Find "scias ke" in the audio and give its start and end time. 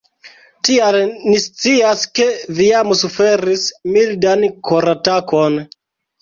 1.43-2.25